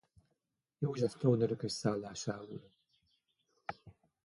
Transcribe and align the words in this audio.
József 0.77 1.13
trónörökös 1.17 1.71
szállásául. 1.73 2.71